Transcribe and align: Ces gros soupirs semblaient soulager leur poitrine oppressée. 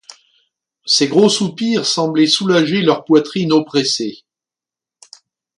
Ces 0.83 1.07
gros 1.07 1.29
soupirs 1.29 1.85
semblaient 1.85 2.25
soulager 2.25 2.81
leur 2.81 3.05
poitrine 3.05 3.51
oppressée. 3.53 4.23